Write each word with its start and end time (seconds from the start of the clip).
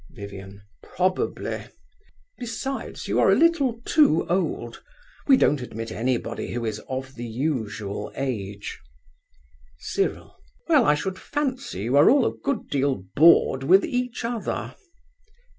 VIVIAN. 0.15 0.63
Probably. 0.81 1.65
Besides, 2.39 3.07
you 3.07 3.19
are 3.19 3.29
a 3.31 3.35
little 3.37 3.81
too 3.85 4.25
old. 4.29 4.81
We 5.27 5.37
don't 5.37 5.61
admit 5.61 5.91
anybody 5.91 6.53
who 6.53 6.65
is 6.65 6.79
of 6.89 7.13
the 7.13 7.27
usual 7.27 8.11
age. 8.15 8.79
CYRIL. 9.77 10.35
Well, 10.67 10.85
I 10.87 10.95
should 10.95 11.19
fancy 11.19 11.81
you 11.81 11.97
are 11.97 12.09
all 12.09 12.25
a 12.25 12.35
good 12.35 12.67
deal 12.69 12.95
bored 13.15 13.61
with 13.61 13.85
each 13.85 14.25
other. 14.25 14.73